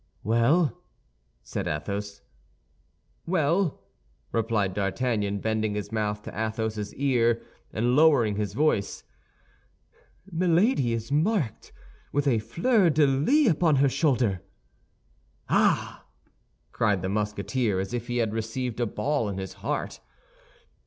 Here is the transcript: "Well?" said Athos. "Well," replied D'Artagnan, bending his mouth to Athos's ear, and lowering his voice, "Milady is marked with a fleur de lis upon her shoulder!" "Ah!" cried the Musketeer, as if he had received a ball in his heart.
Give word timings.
"Well?" 0.23 0.81
said 1.43 1.67
Athos. 1.67 2.21
"Well," 3.27 3.79
replied 4.31 4.73
D'Artagnan, 4.73 5.41
bending 5.41 5.75
his 5.75 5.91
mouth 5.91 6.23
to 6.23 6.33
Athos's 6.35 6.91
ear, 6.95 7.43
and 7.71 7.95
lowering 7.95 8.35
his 8.35 8.55
voice, 8.55 9.03
"Milady 10.31 10.93
is 10.93 11.11
marked 11.11 11.71
with 12.11 12.27
a 12.27 12.39
fleur 12.39 12.89
de 12.89 13.05
lis 13.05 13.51
upon 13.51 13.75
her 13.75 13.89
shoulder!" 13.89 14.41
"Ah!" 15.49 16.03
cried 16.71 17.03
the 17.03 17.07
Musketeer, 17.09 17.79
as 17.79 17.93
if 17.93 18.07
he 18.07 18.17
had 18.17 18.33
received 18.33 18.79
a 18.79 18.87
ball 18.87 19.29
in 19.29 19.37
his 19.37 19.53
heart. 19.61 19.99